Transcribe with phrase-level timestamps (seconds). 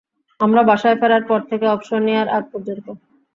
[0.39, 2.87] আমরা বাসায় ফেরার পর থেকে অবসর নেয়ার আগ পর্যন্ত।